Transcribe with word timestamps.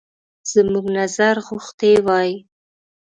زموږ 0.51 0.85
نظر 0.97 1.35
غوښتی 1.47 1.93
وای. 2.05 2.31